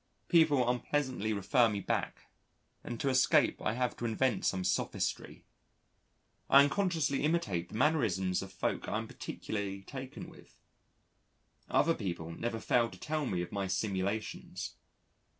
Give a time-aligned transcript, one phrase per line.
[0.29, 2.27] People unpleasantly refer me back,
[2.83, 5.45] and to escape I have to invent some sophistry.
[6.49, 10.57] I unconsciously imitate the mannerisms of folk I am particularly taken with.
[11.69, 14.73] Other people never fail to tell me of my simulations.